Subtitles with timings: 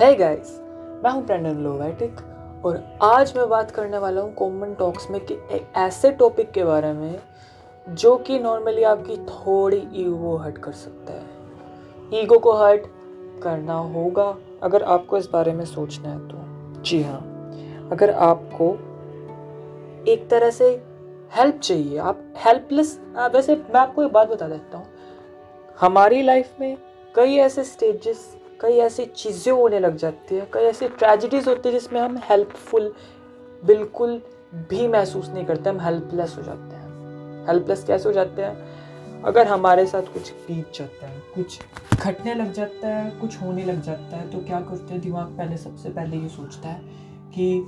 [0.00, 0.50] है गाइस
[1.04, 2.20] मैं हूँ ब्रेंडन लोवेटिक
[2.64, 6.64] और आज मैं बात करने वाला हूँ कॉमन टॉक्स में कि एक ऐसे टॉपिक के
[6.64, 7.18] बारे में
[7.86, 12.86] जो कि नॉर्मली आपकी थोड़ी ईगो हर्ट कर सकता है। ईगो को हर्ट
[13.42, 17.20] करना होगा अगर आपको इस बारे में सोचना है तो। जी हाँ
[17.92, 18.72] अगर आपको
[20.12, 20.70] एक तरह से
[21.32, 22.98] हेल्प चाहिए, आप हेल्पलेस
[23.34, 24.86] वैसे मैं आपको एक बात बता देता हूँ।
[25.80, 26.76] हमारी लाइफ में
[27.14, 28.28] कई ऐसे स्टेजेस
[28.60, 32.92] कई ऐसी चीज़ें होने लग जाती है, कई ऐसी ट्रेजिडीज़ होती है जिसमें हम हेल्पफुल
[33.62, 34.20] बिल्कुल
[34.70, 39.22] भी महसूस नहीं करते, हम हेल्पलेस हो जाते हैं। हेल्पलेस कैसे हो जाते हैं?
[39.22, 41.58] अगर हमारे साथ कुछ बीत जाता है, कुछ
[41.96, 45.00] घटने लग जाता है, कुछ होने लग जाता है तो क्या करते हैं?
[45.02, 46.80] दिमाग पहले सबसे पहले ये सोचता है
[47.34, 47.66] कि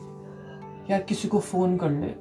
[0.90, 2.14] यार किसी को फ़ोन कर ले,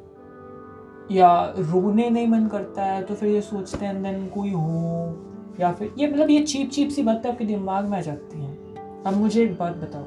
[1.16, 5.18] या रोने नहीं मन करता है तो फिर ये सोचते हैं देन कोई हो?
[5.60, 8.51] या फिर ये मतलब ये चीप चीप सी बातें आपके दिमाग में आ जाती हैं।
[9.06, 10.06] अब मुझे एक बात बताओ।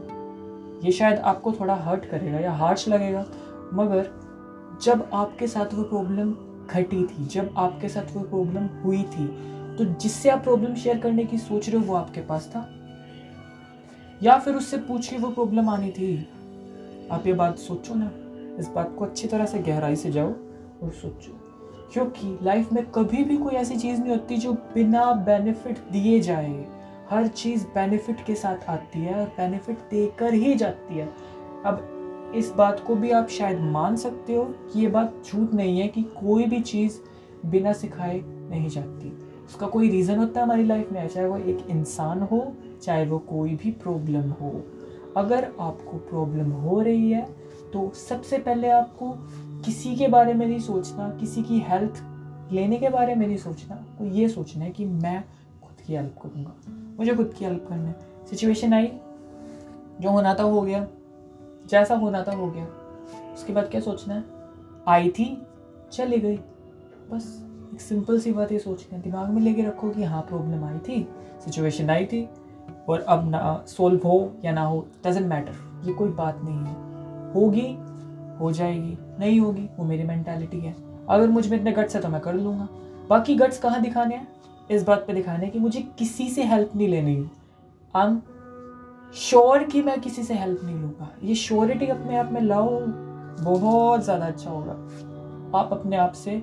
[0.85, 3.27] ये शायद आपको थोड़ा हर्ट करेगा या हार्श लगेगा,
[3.75, 4.11] मगर
[4.83, 6.35] जब आपके साथ वो प्रॉब्लम
[6.67, 11.25] घटी थी, जब आपके साथ वो प्रॉब्लम हुई थी तो जिससे आप प्रॉब्लम शेयर करने
[11.25, 12.69] की सोच रहे हो वो आपके पास था?
[14.23, 16.29] या फिर उससे पूछ के वो प्रॉब्लम आनी थी?
[17.13, 18.11] आप ये बात सोचो ना।
[18.59, 20.29] इस बात को अच्छी तरह से गहराई से जाओ
[20.83, 21.41] और सोचो।
[21.93, 26.84] क्योंकि लाइफ में कभी भी कोई ऐसी चीज़ नहीं होती जो बिना बेनिफिट दिए जाए।
[27.11, 31.09] हर चीज़ बेनिफिट के साथ आती है और बेनिफिट देकर ही जाती है।
[31.67, 35.79] अब इस बात को भी आप शायद मान सकते हो कि ये बात झूठ नहीं
[35.81, 36.99] है कि कोई भी चीज़
[37.47, 39.13] बिना सिखाए नहीं जाती।
[39.47, 42.53] उसका कोई रीज़न होता है हमारी लाइफ में चाहे वो एक इंसान हो,
[42.83, 44.51] चाहे वो कोई भी प्रॉब्लम हो।
[45.17, 47.23] अगर आपको प्रॉब्लम हो रही है
[47.73, 49.11] तो सबसे पहले आपको
[49.65, 52.03] किसी के बारे में नहीं सोचना, किसी की हेल्थ
[52.53, 55.23] लेने के बारे में नहीं सोचना। तो ये सोचना है कि मैं
[55.87, 56.55] की हेल्प करूँगा।
[56.99, 57.97] मुझे खुद की हेल्प करना है।
[58.31, 58.93] सिचुएशन आई,
[60.01, 60.89] जो होना था हो गया।
[61.67, 62.67] जैसा होना था हो गया।
[63.35, 64.25] उसके बाद क्या सोचना है?
[64.89, 65.43] आई थी,
[65.93, 66.37] चली गई।
[67.11, 70.65] बस, एक सिंपल सी बात ये सोचना है। दिमाग में लेके रखो कि हाँ प्रॉब्लम
[70.65, 71.09] आई थी
[71.45, 72.29] सिचुएशन आई थी।
[72.89, 76.75] और अब ना सोल्व हो या ना हो डजेंट मैटर ये कोई बात नहीं है।
[77.33, 77.77] होगी,
[78.39, 80.77] हो जाएगी। नहीं होगी, वो मेरी मैंटेलिटी है।
[81.09, 82.69] अगर मुझमें इतने गट्स है तो मैं कर लूँगा।
[83.11, 84.34] बाकी गट्स कहाँ दिखाने हैं?
[84.71, 87.17] इस बात पे दिखाने कि मुझे किसी से हेल्प नहीं लेनी।
[87.97, 88.21] आई एम
[89.15, 92.79] श्योर कि मैं किसी से हेल्प नहीं लूँगा। ये श्योरिटी अपने आप में लाओ
[93.41, 94.73] बहुत ज़्यादा अच्छा होगा।
[95.59, 96.37] आप अपने आप से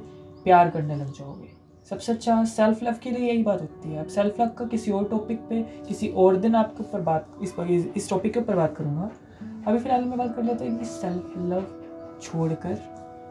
[0.44, 1.50] प्यार करने लग जाओगे।
[1.90, 4.92] सबसे अच्छा सेल्फ लव के लिए यही बात होती है। अब सेल्फ लव का किसी
[4.92, 8.56] और टॉपिक पे, किसी और दिन आपके ऊपर बात, इस पर इस टॉपिक के ऊपर
[8.56, 9.10] बात करूँगा।
[9.68, 11.66] अभी फ़िलहाल मैं बात कर लेता हूँ कि सेल्फ लव
[12.22, 12.78] छोड़कर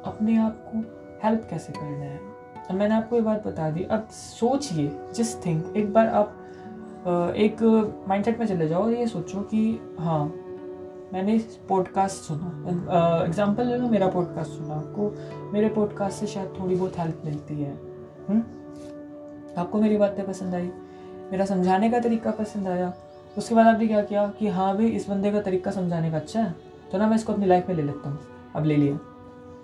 [0.06, 0.79] अपने आप को
[1.25, 2.30] हेल्प कैसे करना है।
[2.70, 7.62] अब मैंने आपको ये बात बता दी। अब सोचिए, जिस थिंक एक बार आप एक
[8.08, 10.25] माइंडसेट में चले जाओ और ये सोचो कि हाँ
[11.12, 11.38] मैंने
[11.69, 15.10] पॉडकास्ट सुना। एग्जांपल ले लो, मेरा पॉडकास्ट सुना आपको।
[15.53, 18.26] मेरे पॉडकास्ट से शायद थोड़ी बहुत हेल्प मिलती है। हुँ?
[18.28, 19.60] हम्म?
[19.60, 20.70] आपको मेरी बातें पसंद आई।
[21.32, 22.92] मेरा समझाने का तरीका पसंद आया।
[23.38, 26.41] उसके बाद आपने क्या किया कि हाँ भाई, इस बंदे का तरीका समझाने का अच्छा
[26.41, 26.54] है
[26.92, 28.19] तो ना मैं इसको अपनी लाइफ में ले लेता हूँ।
[28.56, 28.94] अब ले लिया।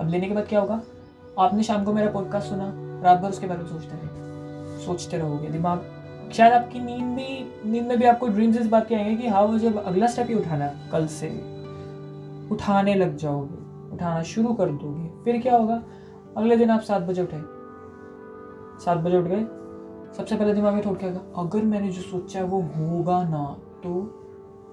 [0.00, 0.80] अब लेने के बाद क्या होगा?
[1.38, 5.48] आपने शाम को मेरा पॉडकास्ट सुना। रात भर उसके बारे में सोचते रहे। सोचते रहोगे,
[5.48, 5.92] दिमाग
[6.32, 9.42] शायद आपकी नींद भी नींद में भी आपको ड्रीम्स इस बात के आएँगे कि हाँ
[9.42, 11.28] वो जब अगला स्टेप ही उठाना कल से।
[12.52, 13.58] उठाने लग जाओगे,
[13.94, 15.82] उठाना शुरू कर दोगे। फिर क्या होगा?
[16.36, 17.40] अगले दिन आप सात बजे उठे।
[18.84, 19.44] सात बजे उठ गए।
[20.16, 24.22] सबसे पहले दिमाग में थोड़ा क्या अगर मैंने जो सोचा है वो होगा ना तो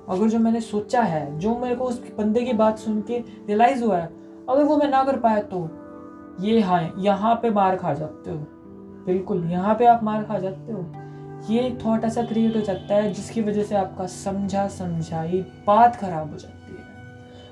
[0.10, 3.84] अगर जो मैंने सोचा है, जो मेरे को उस बंदे की बात सुन के रियलाइज़
[3.84, 4.10] हुआ है,
[4.50, 5.70] अगर वो मैं ना कर पाया तो?
[6.42, 8.38] ये हाँ यहाँ पे मार खा जाते हो।
[9.06, 10.86] बिल्कुल, यहाँ पे आप मार खा जाते हो।
[11.54, 15.96] ये एक थॉट ऐसा क्रिएट हो जाता है जिसकी वजह से आपका समझा समझाई बात
[15.96, 16.84] खराब हो जाती है।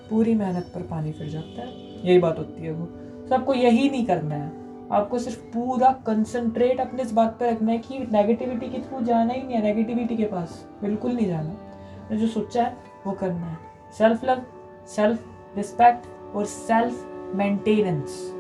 [0.10, 1.68] पूरी मेहनत पर पानी फिर जाता है।
[2.08, 2.86] यही बात होती है वो।
[3.28, 4.52] तो आपको यही नहीं करना है।
[4.92, 9.34] आपको सिर्फ़ पूरा कंसंट्रेट अपने इस बात पर रखना है कि नेगेटिविटी के थ्रू जाना
[9.34, 12.78] ही नहीं है नेगेटिविटी के पास बिल्कुल नहीं जाना। जो सोचा है,
[13.08, 13.58] वो करना है।
[13.98, 14.42] सेल्फ लव
[14.88, 15.26] सेल्फ
[15.58, 18.32] रिस्पेक्ट और सेल्फ मेंटेनेंस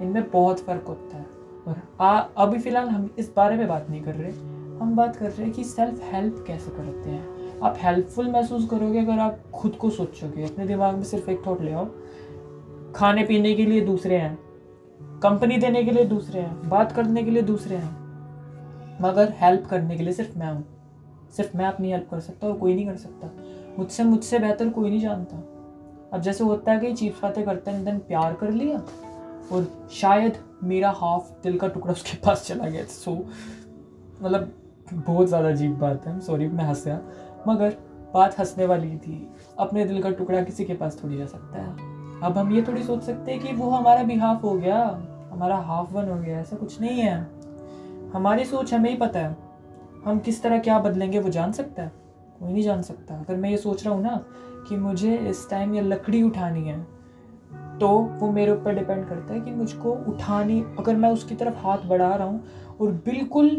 [0.00, 1.26] इनमें बहुत फ़र्क होता है।
[1.68, 4.32] और आ, अभी फ़िलहाल हम इस बारे में बात नहीं कर रहे।
[4.78, 8.98] हम बात कर रहे हैं कि सेल्फ हेल्प कैसे करते हैं। आप हेल्पफुल महसूस करोगे
[8.98, 11.88] अगर आप खुद को सोचोगे। अपने दिमाग में सिर्फ़ एक थॉट ले आओ।
[12.94, 14.38] खाने पीने के लिए दूसरे हैं।
[15.20, 18.04] कंपनी देने के लिए दूसरे हैं। बात करने के लिए दूसरे हैं।
[19.02, 20.64] मगर हेल्प करने के लिए सिर्फ़ मैं हूँ।
[21.36, 23.30] सिर्फ़ मैं अपनी हेल्प कर सकता और कोई नहीं कर सकता।
[23.78, 25.36] मुझसे मुझसे बेहतर कोई नहीं जानता।
[26.12, 28.82] अब जैसे होता है कि चीप बातें करते हैं देन प्यार कर लिया।
[29.52, 33.14] और शायद मेरा हाफ़ दिल का टुकड़ा उसके पास चला गया सो
[34.22, 34.52] मतलब
[34.94, 37.00] बहुत ज़्यादा अजीब बात है। सॉरी मैं हंस गया।
[37.48, 37.76] मगर
[38.14, 42.20] बात हंसने वाली थी। अपने दिल का टुकड़ा किसी के पास थोड़ी जा सकता है।
[42.22, 44.78] अब हम ये थोड़ी सोच सकते हैं कि वो हमारा भी हाफ़ हो गया।
[45.32, 47.18] हमारा हाफ़ वन हो गया। ऐसा कुछ नहीं है।
[48.14, 49.36] हमारी सोच हमें ही पता है।
[50.04, 51.92] हम किस तरह क्या बदलेंगे वो जान सकता है।
[52.38, 54.24] कोई नहीं जान सकता। अगर मैं ये सोच रहा हूँ ना
[54.68, 56.86] कि मुझे इस टाइम ये लकड़ी उठानी है
[57.80, 57.88] तो
[58.18, 62.14] वो मेरे ऊपर डिपेंड करता है कि मुझको उठानी, अगर मैं उसकी तरफ़ हाथ बढ़ा
[62.14, 63.50] रहा हूँ और बिल्कुल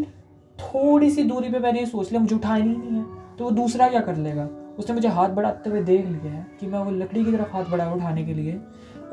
[0.59, 3.05] थोड़ी सी दूरी पे मैंने ये सोच लिया, मुझे उठानी नहीं है
[3.37, 4.47] तो वो दूसरा क्या कर लेगा?
[4.79, 7.65] उसने मुझे हाथ बढ़ाते हुए देख लिया है कि मैं वो लकड़ी की तरफ़ हाथ
[7.65, 8.53] बढ़ाया उठाने के लिए।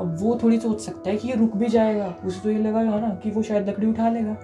[0.01, 2.83] अब वो थोड़ी सोच सकता है कि ये रुक भी जाएगा। उसे तो ये लगा
[2.83, 4.37] ना कि वो शायद लकड़ी उठा लेगा।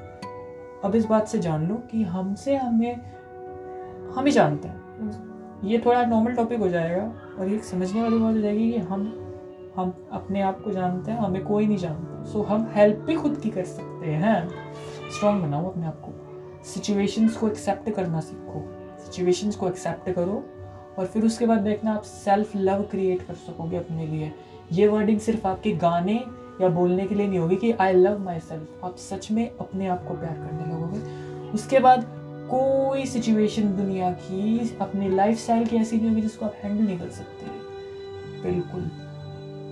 [0.84, 2.94] अब इस बात से जान लो कि हमसे हमें,
[4.16, 4.76] हम ही जानते हैं।
[5.64, 7.02] ये थोड़ा नॉर्मल टॉपिक हो जाएगा
[7.38, 9.27] और ये समझने वाली बात हो जाएगी कि हम
[9.78, 13.36] हम अपने आप को जानते हैं, हमें कोई नहीं जानता। सो हम हेल्प भी खुद
[13.36, 14.48] की कर सकते हैं।
[15.10, 16.12] स्ट्रॉन्ग बनाओ अपने आप को।
[16.64, 20.44] सिचुएशंस को एक्सेप्ट करना सीखो। सिचुएशंस को एक्सेप्ट करो
[20.98, 24.32] और फिर उसके बाद देखना आप सेल्फ लव क्रिएट कर सकोगे अपने लिए।
[24.72, 26.24] ये वर्डिंग सिर्फ़ आपके गाने
[26.60, 29.86] या बोलने के लिए नहीं होगी कि आई लव माई सेल्फ आप सच में अपने
[29.86, 31.00] आप को प्यार करने लगोगे।
[31.50, 32.06] उसके बाद
[32.50, 36.98] कोई सिचुएशन दुनिया की अपनी लाइफ स्टाइल की ऐसी नहीं होगी जिसको आप हैंडल नहीं
[36.98, 37.46] कर सकते।
[38.42, 38.90] बिल्कुल।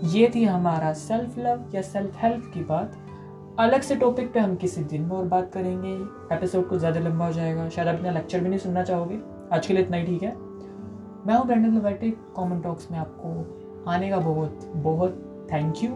[0.05, 2.97] ये थी हमारा सेल्फ लव या सेल्फ हेल्प की बात।
[3.59, 5.93] अलग से टॉपिक पे हम किसी दिन में और बात करेंगे।
[6.35, 9.19] एपिसोड कुछ ज़्यादा लंबा हो जाएगा। शायद आप इतना लेक्चर भी नहीं सुनना चाहोगे।
[9.53, 10.35] आज के लिए इतना ही ठीक है।
[11.27, 15.91] मैं हूँ ब्रैंडन लवेटिक कॉमन टॉक्स में आपको आने का बहुत बहुत थैंक यू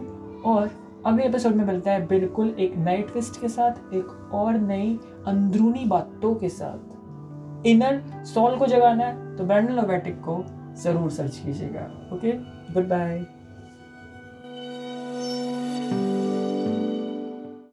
[0.45, 0.69] और
[1.05, 4.97] अगले एपिसोड में मिलता है बिल्कुल एक नई ट्विस्ट के साथ, एक और नई
[5.27, 10.43] अंदरूनी बातों के साथ। इनर सॉल को जगाना है तो ब्रैंडन लवेटिक को
[10.83, 12.31] ज़रूर सर्च कीजिएगा। Okay
[12.73, 13.23] good bye